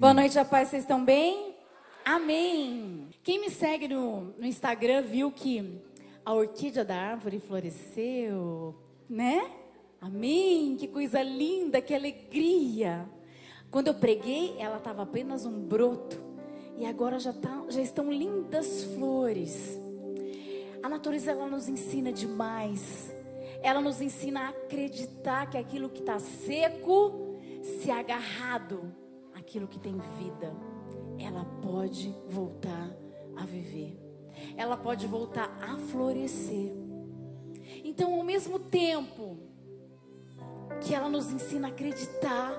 [0.00, 1.54] Boa noite, a paz, vocês estão bem?
[2.02, 3.10] Amém.
[3.22, 5.78] Quem me segue no, no Instagram viu que
[6.24, 8.74] a orquídea da árvore floresceu,
[9.06, 9.46] né?
[10.00, 10.74] Amém.
[10.78, 13.06] Que coisa linda, que alegria.
[13.70, 16.16] Quando eu preguei, ela estava apenas um broto
[16.78, 19.78] e agora já, tá, já estão lindas flores.
[20.82, 23.12] A natureza ela nos ensina demais.
[23.62, 28.98] Ela nos ensina a acreditar que aquilo que está seco, se agarrado
[29.50, 30.54] aquilo que tem vida,
[31.18, 32.88] ela pode voltar
[33.36, 33.98] a viver.
[34.56, 36.72] Ela pode voltar a florescer.
[37.82, 39.38] Então, ao mesmo tempo
[40.80, 42.52] que ela nos ensina a acreditar,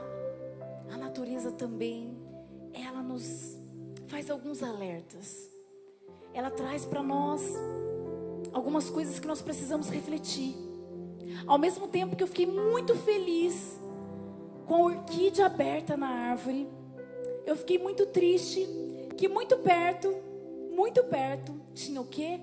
[0.92, 2.14] a natureza também,
[2.74, 3.58] ela nos
[4.08, 5.50] faz alguns alertas.
[6.34, 7.42] Ela traz para nós
[8.52, 10.58] algumas coisas que nós precisamos refletir.
[11.48, 13.80] Ao mesmo tempo que eu fiquei muito feliz
[14.66, 16.81] com a orquídea aberta na árvore,
[17.46, 18.68] eu fiquei muito triste
[19.18, 20.14] que muito perto,
[20.72, 22.40] muito perto, tinha o quê?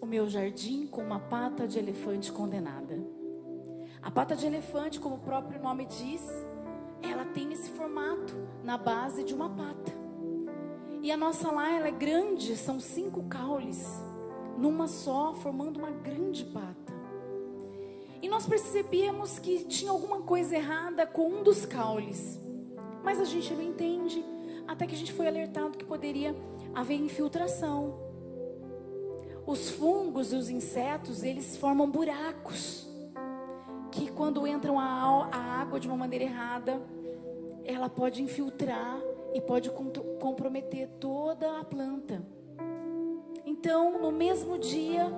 [0.00, 2.98] O meu jardim com uma pata de elefante condenada.
[4.02, 6.22] A pata de elefante, como o próprio nome diz,
[7.02, 9.92] ela tem esse formato na base de uma pata.
[11.02, 13.86] E a nossa lá, ela é grande, são cinco caules,
[14.58, 16.92] numa só, formando uma grande pata.
[18.22, 22.40] E nós percebíamos que tinha alguma coisa errada com um dos caules.
[23.04, 24.24] Mas a gente não entende,
[24.66, 26.34] até que a gente foi alertado que poderia
[26.74, 28.02] haver infiltração.
[29.46, 32.88] Os fungos e os insetos, eles formam buracos.
[33.92, 36.80] Que quando entram a, a água de uma maneira errada,
[37.64, 38.98] ela pode infiltrar
[39.34, 39.70] e pode
[40.18, 42.24] comprometer toda a planta.
[43.44, 45.12] Então, no mesmo dia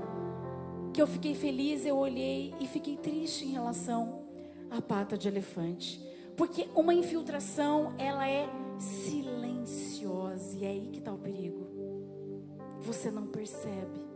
[0.93, 4.23] que eu fiquei feliz, eu olhei e fiquei triste em relação
[4.71, 6.05] à pata de elefante.
[6.37, 8.49] Porque uma infiltração, ela é
[8.79, 10.57] silenciosa.
[10.57, 11.67] E é aí que está o perigo.
[12.81, 14.07] Você não percebe.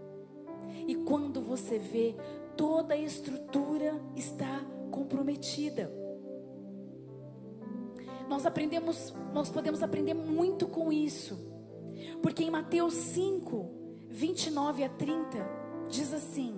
[0.87, 2.15] E quando você vê,
[2.57, 4.61] toda a estrutura está
[4.91, 5.91] comprometida.
[8.29, 11.39] Nós aprendemos, nós podemos aprender muito com isso.
[12.23, 13.69] Porque em Mateus 5,
[14.09, 15.39] 29 a 30,
[15.89, 16.55] diz assim: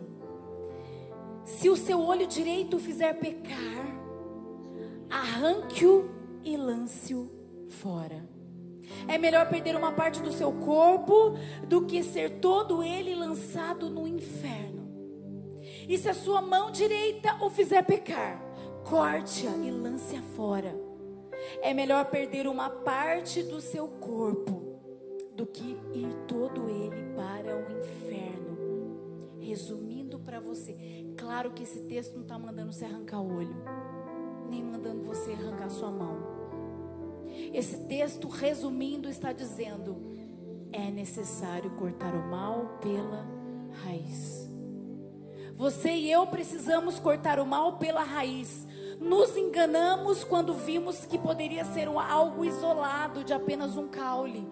[1.45, 4.02] Se o seu olho direito fizer pecar,
[5.12, 6.11] arranque-o
[6.43, 7.31] e lance-o
[7.69, 8.27] fora.
[9.06, 11.37] É melhor perder uma parte do seu corpo
[11.69, 14.83] do que ser todo ele lançado no inferno.
[15.87, 18.43] E se a sua mão direita o fizer pecar,
[18.89, 20.75] corte-a e lance-a fora.
[21.61, 24.81] É melhor perder uma parte do seu corpo
[25.37, 29.39] do que ir todo ele para o inferno.
[29.41, 30.77] Resumindo para você,
[31.17, 33.91] claro que esse texto não está mandando você arrancar o olho
[34.53, 36.19] nem mandando você arrancar sua mão.
[37.55, 39.97] Esse texto, resumindo, está dizendo:
[40.71, 43.27] é necessário cortar o mal pela
[43.83, 44.47] raiz.
[45.55, 48.67] Você e eu precisamos cortar o mal pela raiz.
[49.01, 54.47] Nos enganamos quando vimos que poderia ser algo isolado de apenas um caule.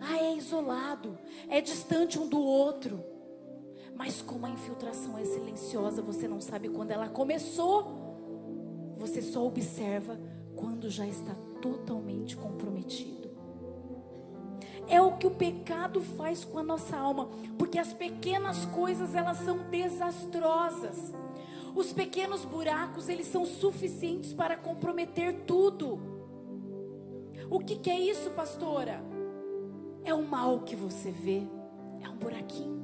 [0.00, 3.02] Ah, é isolado, é distante um do outro.
[3.96, 8.11] Mas como a infiltração é silenciosa, você não sabe quando ela começou
[9.02, 10.16] você só observa
[10.54, 13.30] quando já está totalmente comprometido.
[14.86, 19.38] É o que o pecado faz com a nossa alma, porque as pequenas coisas elas
[19.38, 21.12] são desastrosas.
[21.74, 25.98] Os pequenos buracos, eles são suficientes para comprometer tudo.
[27.50, 29.02] O que, que é isso, pastora?
[30.04, 31.42] É o mal que você vê,
[32.00, 32.80] é um buraquinho.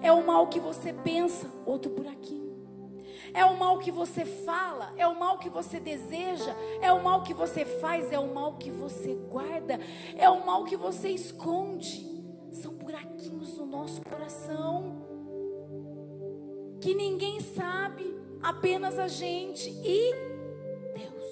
[0.00, 2.45] É o mal que você pensa, outro buraquinho.
[3.32, 7.22] É o mal que você fala, é o mal que você deseja, é o mal
[7.22, 9.78] que você faz, é o mal que você guarda,
[10.16, 12.06] é o mal que você esconde.
[12.52, 15.06] São buraquinhos no nosso coração
[16.80, 20.14] que ninguém sabe, apenas a gente e
[20.94, 21.24] Deus.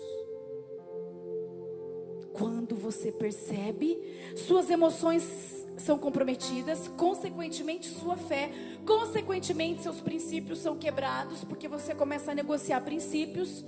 [2.33, 4.01] Quando você percebe,
[4.37, 8.51] suas emoções são comprometidas, consequentemente sua fé,
[8.87, 13.65] consequentemente seus princípios são quebrados, porque você começa a negociar princípios.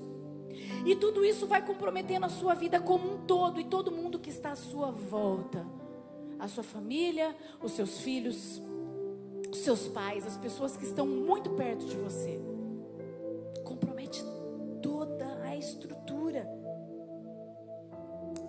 [0.85, 4.31] E tudo isso vai comprometendo a sua vida como um todo e todo mundo que
[4.31, 5.67] está à sua volta.
[6.39, 8.61] A sua família, os seus filhos,
[9.51, 12.41] os seus pais, as pessoas que estão muito perto de você.
[13.65, 14.23] Compromete
[14.83, 16.47] toda a estrutura.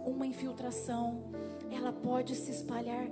[0.05, 1.23] Uma infiltração
[1.71, 3.07] ela pode se espalhar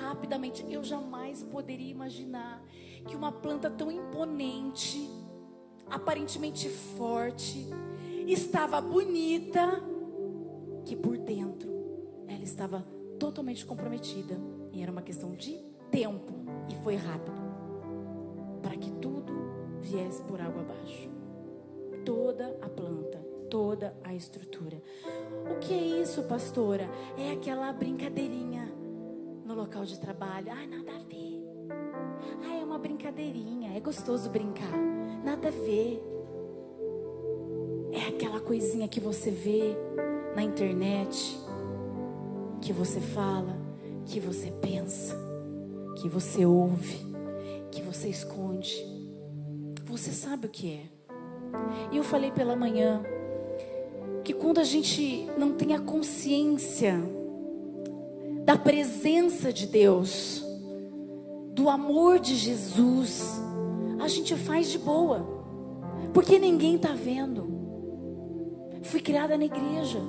[0.00, 0.64] rapidamente.
[0.68, 2.62] Eu jamais poderia imaginar
[3.06, 5.08] que uma planta tão imponente,
[5.88, 7.66] aparentemente forte,
[8.26, 9.82] estava bonita,
[10.84, 11.72] que por dentro
[12.42, 12.84] estava
[13.18, 14.38] totalmente comprometida.
[14.72, 15.58] E era uma questão de
[15.90, 16.32] tempo.
[16.68, 17.40] E foi rápido.
[18.60, 19.32] Para que tudo
[19.80, 21.10] viesse por água abaixo.
[22.04, 23.21] Toda a planta,
[23.52, 24.82] toda a estrutura.
[25.50, 26.88] O que é isso, pastora?
[27.18, 28.72] É aquela brincadeirinha
[29.44, 30.46] no local de trabalho.
[30.50, 31.44] Ai, nada a ver.
[32.46, 33.76] Ai, é uma brincadeirinha.
[33.76, 34.72] É gostoso brincar.
[35.22, 36.02] Nada a ver.
[37.92, 39.76] É aquela coisinha que você vê
[40.34, 41.38] na internet,
[42.62, 43.54] que você fala,
[44.06, 45.14] que você pensa,
[46.00, 47.06] que você ouve,
[47.70, 48.82] que você esconde.
[49.84, 50.84] Você sabe o que é.
[51.92, 53.04] E eu falei pela manhã
[54.22, 56.94] que quando a gente não tem a consciência
[58.44, 60.44] da presença de Deus,
[61.52, 63.40] do amor de Jesus,
[64.00, 65.26] a gente faz de boa,
[66.12, 67.50] porque ninguém está vendo.
[68.82, 70.00] Fui criada na igreja,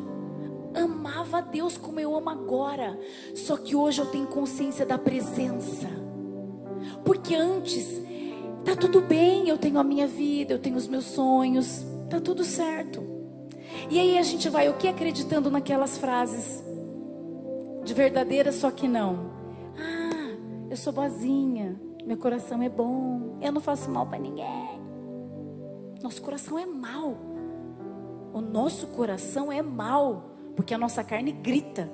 [0.73, 2.99] amava Deus como eu amo agora,
[3.35, 5.87] só que hoje eu tenho consciência da presença,
[7.05, 8.01] porque antes
[8.65, 12.43] tá tudo bem, eu tenho a minha vida, eu tenho os meus sonhos, tá tudo
[12.43, 13.12] certo.
[13.89, 16.63] E aí a gente vai o que acreditando naquelas frases
[17.83, 19.31] de verdadeira, só que não.
[19.77, 20.37] Ah,
[20.69, 24.81] eu sou boazinha, meu coração é bom, eu não faço mal para ninguém.
[26.01, 27.17] Nosso coração é mau.
[28.33, 31.89] O nosso coração é mau, porque a nossa carne grita.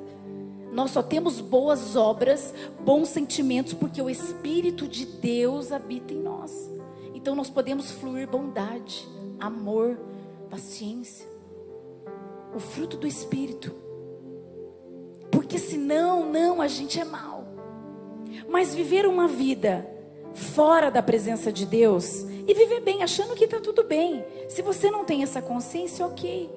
[0.71, 2.53] Nós só temos boas obras,
[2.83, 6.69] bons sentimentos, porque o Espírito de Deus habita em nós.
[7.13, 9.07] Então nós podemos fluir bondade,
[9.39, 9.99] amor,
[10.49, 11.27] paciência,
[12.59, 13.73] o fruto do Espírito.
[15.31, 17.47] Porque senão, não, a gente é mal.
[18.49, 19.89] Mas viver uma vida
[20.33, 24.25] fora da presença de Deus e viver bem, achando que está tudo bem.
[24.49, 26.49] Se você não tem essa consciência, ok.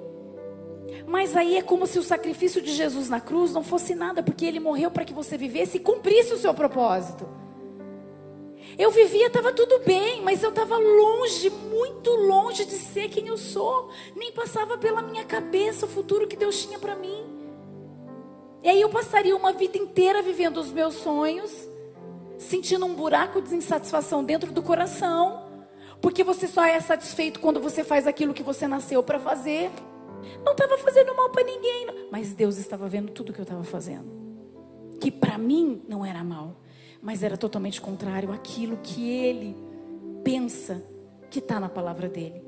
[1.06, 4.44] Mas aí é como se o sacrifício de Jesus na cruz não fosse nada, porque
[4.44, 7.28] ele morreu para que você vivesse e cumprisse o seu propósito.
[8.78, 13.36] Eu vivia, estava tudo bem, mas eu estava longe, muito longe de ser quem eu
[13.36, 13.90] sou.
[14.16, 17.24] Nem passava pela minha cabeça o futuro que Deus tinha para mim.
[18.62, 21.68] E aí eu passaria uma vida inteira vivendo os meus sonhos,
[22.38, 25.50] sentindo um buraco de insatisfação dentro do coração,
[26.00, 29.70] porque você só é satisfeito quando você faz aquilo que você nasceu para fazer.
[30.44, 34.10] Não estava fazendo mal para ninguém, mas Deus estava vendo tudo que eu estava fazendo.
[35.00, 36.61] Que para mim não era mal
[37.02, 39.56] mas era totalmente contrário àquilo que ele
[40.22, 40.82] pensa
[41.28, 42.42] que está na palavra dele.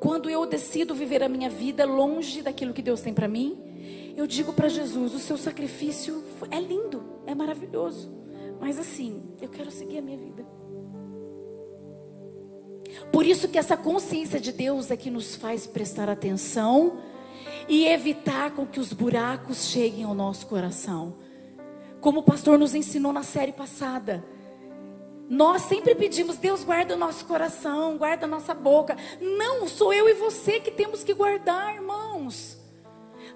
[0.00, 4.26] Quando eu decido viver a minha vida longe daquilo que Deus tem para mim, eu
[4.26, 8.10] digo para Jesus: o seu sacrifício é lindo, é maravilhoso,
[8.58, 10.46] mas assim, eu quero seguir a minha vida.
[13.12, 16.98] Por isso que essa consciência de Deus é que nos faz prestar atenção
[17.68, 21.16] e evitar com que os buracos cheguem ao nosso coração.
[22.08, 24.24] Como o pastor nos ensinou na série passada.
[25.28, 28.96] Nós sempre pedimos, Deus guarda o nosso coração, guarda a nossa boca.
[29.20, 32.56] Não, sou eu e você que temos que guardar, irmãos.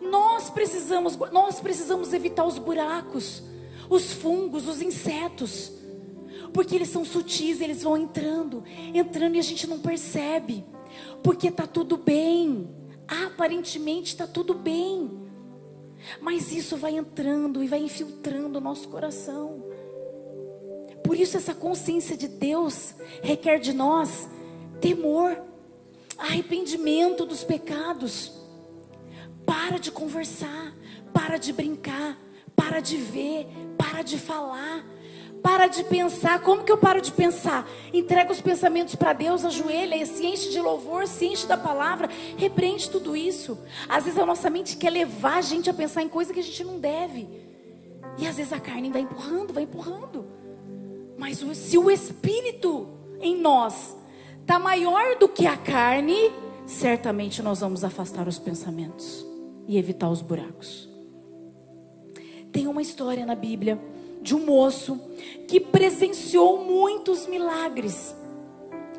[0.00, 3.42] Nós precisamos, nós precisamos evitar os buracos,
[3.90, 5.70] os fungos, os insetos.
[6.54, 8.64] Porque eles são sutis, eles vão entrando,
[8.94, 10.64] entrando e a gente não percebe.
[11.22, 12.70] Porque está tudo bem.
[13.06, 15.21] Aparentemente está tudo bem.
[16.20, 19.64] Mas isso vai entrando e vai infiltrando o nosso coração.
[21.04, 24.28] Por isso, essa consciência de Deus requer de nós
[24.80, 25.40] temor,
[26.18, 28.32] arrependimento dos pecados.
[29.44, 30.74] Para de conversar,
[31.12, 32.18] para de brincar,
[32.54, 33.46] para de ver,
[33.76, 34.84] para de falar.
[35.42, 36.40] Para de pensar.
[36.40, 37.68] Como que eu paro de pensar?
[37.92, 42.88] Entrega os pensamentos para Deus, ajoelha, se enche de louvor, se enche da palavra, repreende
[42.88, 43.58] tudo isso.
[43.88, 46.42] Às vezes a nossa mente quer levar a gente a pensar em coisa que a
[46.42, 47.28] gente não deve.
[48.18, 50.26] E às vezes a carne vai empurrando, vai empurrando.
[51.18, 52.88] Mas se o Espírito
[53.20, 53.96] em nós
[54.40, 56.32] está maior do que a carne,
[56.66, 59.26] certamente nós vamos afastar os pensamentos
[59.66, 60.88] e evitar os buracos.
[62.52, 63.80] Tem uma história na Bíblia
[64.22, 65.00] de um moço
[65.48, 68.14] que presenciou muitos milagres.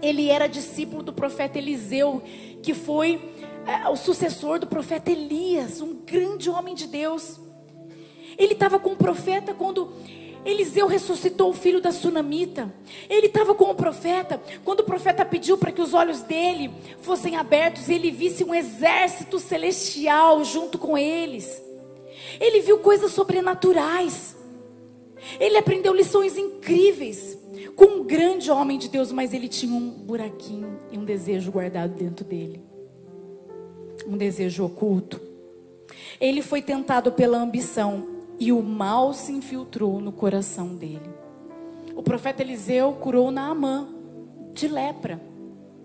[0.02, 2.22] Ele era discípulo do profeta Eliseu,
[2.62, 3.34] que foi
[3.66, 7.40] é, o sucessor do profeta Elias, um grande homem de Deus.
[8.38, 9.94] Ele estava com o profeta quando
[10.46, 12.74] Eliseu ressuscitou o filho da sunamita.
[13.10, 17.38] Ele estava com o profeta quando o profeta pediu para que os olhos dele fossem
[17.38, 21.62] abertos e ele visse um exército celestial junto com eles.
[22.40, 24.36] Ele viu coisas sobrenaturais.
[25.40, 27.38] Ele aprendeu lições incríveis
[27.76, 31.94] com um grande homem de Deus, mas ele tinha um buraquinho e um desejo guardado
[31.94, 32.62] dentro dele.
[34.08, 35.22] Um desejo oculto.
[36.20, 38.08] Ele foi tentado pela ambição
[38.40, 41.10] e o mal se infiltrou no coração dele.
[41.96, 43.88] O profeta Eliseu curou Naamã
[44.54, 45.22] de lepra,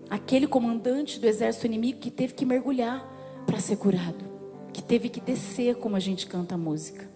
[0.09, 3.07] aquele comandante do exército inimigo que teve que mergulhar
[3.45, 4.25] para ser curado,
[4.73, 7.09] que teve que descer, como a gente canta a música.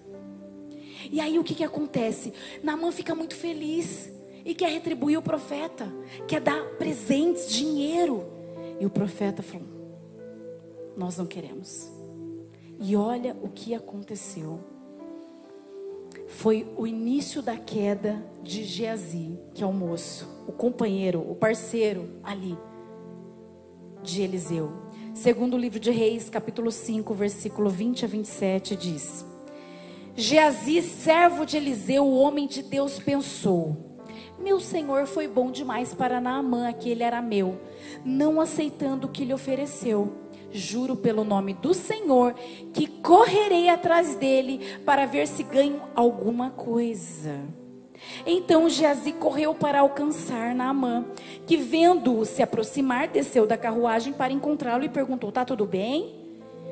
[1.11, 2.33] E aí o que, que acontece?
[2.61, 4.09] Naamã fica muito feliz
[4.45, 5.91] e quer retribuir o profeta,
[6.27, 8.25] quer dar presentes, dinheiro.
[8.79, 9.67] E o profeta falou:
[10.97, 11.91] Nós não queremos.
[12.79, 14.59] E olha o que aconteceu.
[16.27, 22.09] Foi o início da queda de Geazi, que é o moço, o companheiro, o parceiro
[22.23, 22.57] ali
[24.01, 24.71] de Eliseu.
[25.13, 29.25] Segundo o livro de Reis, capítulo 5, versículo 20 a 27, diz:
[30.15, 33.75] Geazi, servo de Eliseu, o homem de Deus, pensou:
[34.37, 37.59] Meu senhor foi bom demais para Naamã, aquele era meu,
[38.05, 40.13] não aceitando o que lhe ofereceu.
[40.51, 42.35] Juro pelo nome do Senhor
[42.73, 47.41] que correrei atrás dele para ver se ganho alguma coisa.
[48.23, 51.05] Então Geazi correu para alcançar Naamã,
[51.47, 56.13] que vendo-o se aproximar, desceu da carruagem para encontrá-lo e perguntou: Tá tudo bem?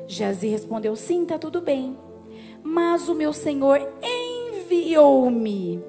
[0.06, 1.98] Geazi respondeu: Sim, tá tudo bem.
[2.62, 5.82] Mas o meu senhor enviou-me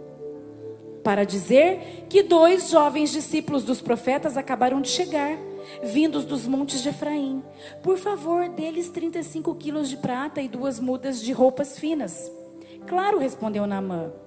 [1.04, 5.38] para dizer que dois jovens discípulos dos profetas acabaram de chegar,
[5.84, 7.44] vindos dos montes de Efraim.
[7.82, 12.32] Por favor, deles 35 quilos de prata e duas mudas de roupas finas.
[12.88, 14.23] Claro, respondeu Naamã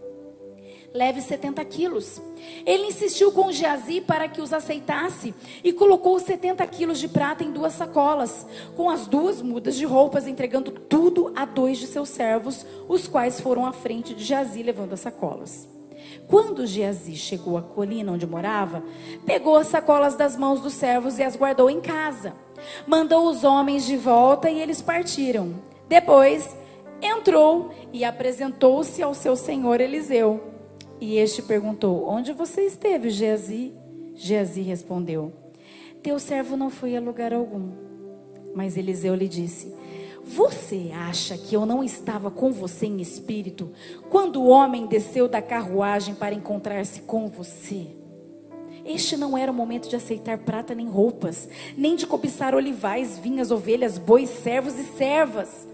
[0.96, 2.20] leve 70 quilos.
[2.64, 7.52] Ele insistiu com Geazi para que os aceitasse e colocou 70 quilos de prata em
[7.52, 12.64] duas sacolas, com as duas mudas de roupas, entregando tudo a dois de seus servos,
[12.88, 15.68] os quais foram à frente de Geazi levando as sacolas.
[16.28, 18.82] Quando Geazi chegou à colina onde morava,
[19.24, 22.32] pegou as sacolas das mãos dos servos e as guardou em casa.
[22.86, 25.54] Mandou os homens de volta e eles partiram.
[25.88, 26.56] Depois,
[27.00, 30.45] entrou e apresentou-se ao seu senhor Eliseu.
[31.00, 33.74] E este perguntou: Onde você esteve, Geazi?
[34.14, 35.32] Geazi respondeu:
[36.02, 37.70] Teu servo não foi a lugar algum.
[38.54, 39.74] Mas Eliseu lhe disse:
[40.24, 43.70] Você acha que eu não estava com você em espírito
[44.08, 47.88] quando o homem desceu da carruagem para encontrar-se com você?
[48.84, 53.50] Este não era o momento de aceitar prata nem roupas, nem de cobiçar olivais, vinhas,
[53.50, 55.66] ovelhas, bois, servos e servas.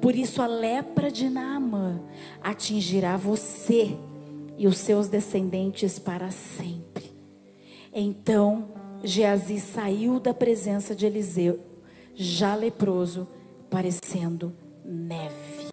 [0.00, 2.00] Por isso a lepra de Naamã
[2.42, 3.96] atingirá você
[4.62, 7.12] e os seus descendentes para sempre.
[7.92, 8.68] Então
[9.02, 11.58] Geazi saiu da presença de Eliseu,
[12.14, 13.26] já leproso,
[13.68, 14.52] parecendo
[14.84, 15.66] neve.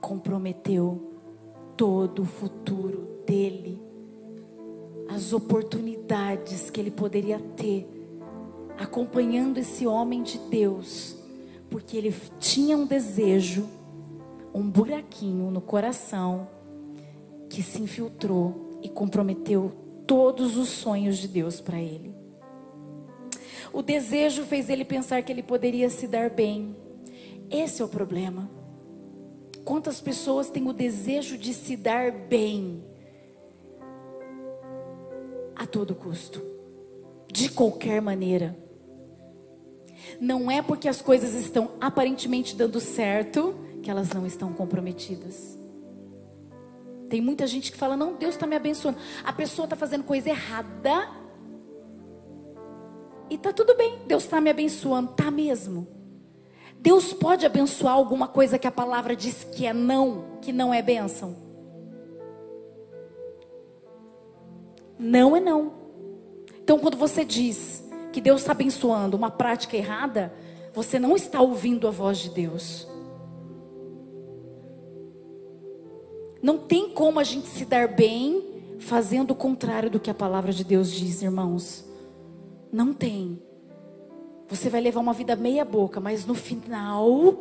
[0.00, 1.12] Comprometeu
[1.76, 3.78] todo o futuro dele,
[5.06, 7.86] as oportunidades que ele poderia ter,
[8.78, 11.14] acompanhando esse homem de Deus,
[11.68, 13.68] porque ele tinha um desejo,
[14.54, 16.53] um buraquinho no coração
[17.54, 19.70] que se infiltrou e comprometeu
[20.08, 22.12] todos os sonhos de Deus para ele.
[23.72, 26.74] O desejo fez ele pensar que ele poderia se dar bem.
[27.48, 28.50] Esse é o problema.
[29.64, 32.82] Quantas pessoas têm o desejo de se dar bem
[35.54, 36.42] a todo custo,
[37.32, 38.58] de qualquer maneira?
[40.20, 45.63] Não é porque as coisas estão aparentemente dando certo que elas não estão comprometidas.
[47.14, 48.98] Tem muita gente que fala: não, Deus está me abençoando.
[49.24, 51.08] A pessoa está fazendo coisa errada.
[53.30, 55.86] E tá tudo bem, Deus está me abençoando, tá mesmo.
[56.76, 60.82] Deus pode abençoar alguma coisa que a palavra diz que é não, que não é
[60.82, 61.36] bênção?
[64.98, 65.72] Não é não.
[66.64, 70.34] Então, quando você diz que Deus está abençoando uma prática errada,
[70.72, 72.92] você não está ouvindo a voz de Deus.
[76.44, 80.52] Não tem como a gente se dar bem fazendo o contrário do que a palavra
[80.52, 81.86] de Deus diz, irmãos.
[82.70, 83.42] Não tem.
[84.48, 87.38] Você vai levar uma vida meia boca, mas no final,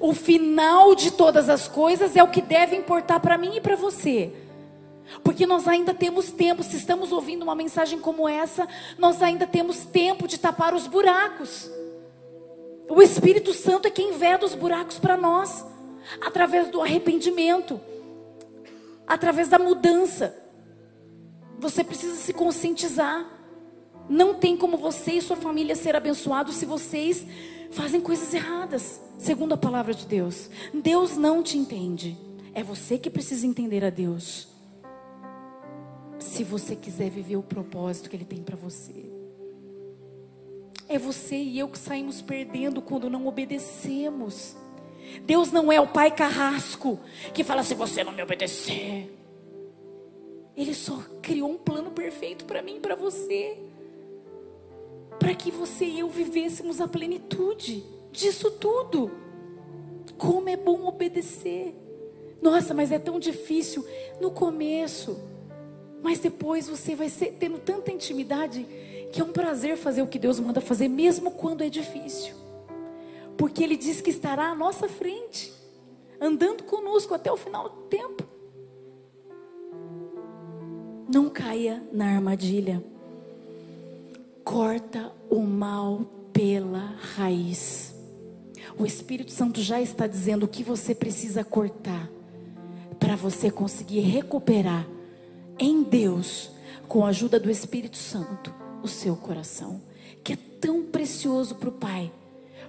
[0.00, 3.76] o final de todas as coisas é o que deve importar para mim e para
[3.76, 4.32] você.
[5.22, 9.84] Porque nós ainda temos tempo, se estamos ouvindo uma mensagem como essa, nós ainda temos
[9.84, 11.70] tempo de tapar os buracos.
[12.88, 15.62] O Espírito Santo é quem veda os buracos para nós,
[16.22, 17.78] através do arrependimento
[19.06, 20.36] através da mudança.
[21.58, 23.26] Você precisa se conscientizar.
[24.08, 27.26] Não tem como você e sua família ser abençoados se vocês
[27.70, 30.50] fazem coisas erradas, segundo a palavra de Deus.
[30.72, 32.16] Deus não te entende.
[32.54, 34.48] É você que precisa entender a Deus.
[36.18, 39.10] Se você quiser viver o propósito que Ele tem para você.
[40.88, 44.56] É você e eu que saímos perdendo quando não obedecemos.
[45.22, 46.98] Deus não é o pai carrasco
[47.34, 49.12] que fala se você não me obedecer.
[50.56, 53.58] Ele só criou um plano perfeito para mim e para você.
[55.18, 59.10] Para que você e eu vivêssemos a plenitude disso tudo.
[60.16, 61.74] Como é bom obedecer.
[62.40, 63.84] Nossa, mas é tão difícil
[64.20, 65.18] no começo.
[66.02, 68.64] Mas depois você vai ser, tendo tanta intimidade
[69.12, 72.45] que é um prazer fazer o que Deus manda fazer, mesmo quando é difícil.
[73.36, 75.52] Porque Ele diz que estará à nossa frente,
[76.20, 78.24] andando conosco até o final do tempo.
[81.08, 82.82] Não caia na armadilha.
[84.42, 86.00] Corta o mal
[86.32, 87.94] pela raiz.
[88.78, 92.10] O Espírito Santo já está dizendo o que você precisa cortar
[92.98, 94.86] para você conseguir recuperar
[95.58, 96.50] em Deus,
[96.86, 99.80] com a ajuda do Espírito Santo, o seu coração,
[100.22, 102.12] que é tão precioso para o Pai,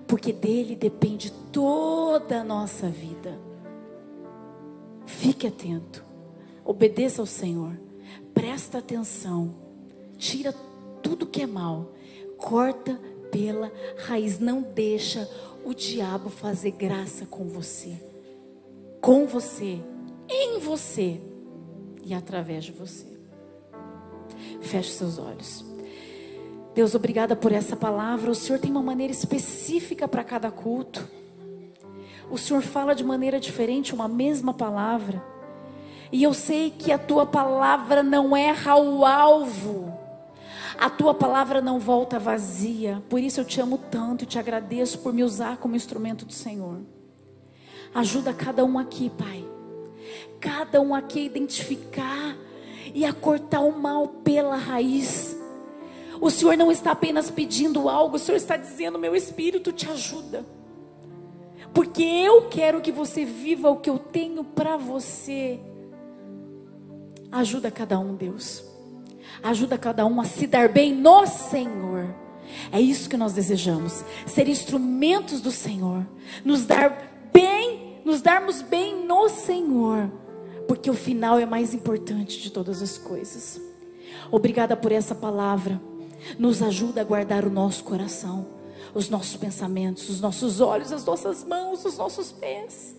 [0.08, 3.38] porque dele depende toda a nossa vida.
[5.06, 6.04] Fique atento,
[6.64, 7.78] obedeça ao Senhor,
[8.34, 9.54] presta atenção,
[10.18, 10.54] tira
[11.02, 11.94] tudo que é mal,
[12.38, 13.00] corta
[13.32, 13.72] pela
[14.06, 15.30] raiz, não deixa
[15.66, 18.02] o diabo fazer graça com você,
[19.02, 19.80] com você,
[20.30, 21.22] em você.
[22.04, 23.06] E através de você.
[24.62, 25.67] Feche seus olhos.
[26.78, 28.30] Deus, obrigada por essa palavra.
[28.30, 31.10] O Senhor tem uma maneira específica para cada culto.
[32.30, 35.24] O Senhor fala de maneira diferente uma mesma palavra.
[36.12, 39.92] E eu sei que a tua palavra não erra o alvo.
[40.80, 43.02] A tua palavra não volta vazia.
[43.10, 46.34] Por isso eu te amo tanto e te agradeço por me usar como instrumento do
[46.34, 46.82] Senhor.
[47.92, 49.44] Ajuda cada um aqui, Pai
[50.40, 52.38] cada um aqui a identificar
[52.94, 55.37] e a cortar o mal pela raiz.
[56.20, 60.46] O Senhor não está apenas pedindo algo, o Senhor está dizendo: meu espírito te ajuda.
[61.74, 65.60] Porque eu quero que você viva o que eu tenho para você.
[67.32, 68.64] Ajuda cada um, Deus.
[69.44, 72.16] Ajuda cada um a se dar bem no Senhor.
[72.72, 76.08] É isso que nós desejamos, ser instrumentos do Senhor,
[76.46, 80.10] nos dar bem, nos darmos bem no Senhor
[80.68, 83.60] porque o final é mais importante de todas as coisas.
[84.30, 85.82] Obrigada por essa palavra.
[86.38, 88.48] Nos ajuda a guardar o nosso coração,
[88.94, 92.96] os nossos pensamentos, os nossos olhos, as nossas mãos, os nossos pés.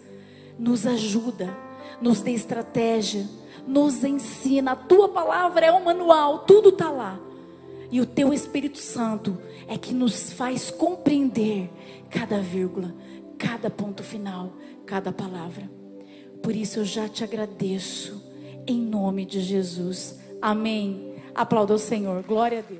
[0.58, 1.56] Nos ajuda,
[2.00, 3.26] nos dê estratégia,
[3.66, 4.72] nos ensina.
[4.72, 7.20] A tua palavra é um manual, tudo está lá.
[7.90, 11.70] E o teu Espírito Santo é que nos faz compreender
[12.10, 12.94] cada vírgula,
[13.38, 14.52] cada ponto final,
[14.84, 15.70] cada palavra.
[16.42, 18.22] Por isso eu já te agradeço,
[18.66, 20.18] em nome de Jesus.
[20.40, 21.14] Amém.
[21.34, 22.22] Aplauda o Senhor.
[22.22, 22.76] Glória a Deus.